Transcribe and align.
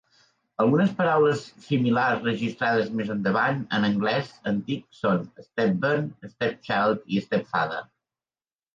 Algunes 0.63 0.93
paraules 1.01 1.43
similars 1.65 2.23
registrades 2.29 2.89
més 3.01 3.13
endavant 3.17 3.61
en 3.79 3.87
anglès 3.91 4.33
antic 4.55 4.83
són 5.03 5.23
"stepbairn", 5.47 6.13
"stepchild" 6.37 7.09
i 7.21 7.27
"stepfather". 7.31 7.89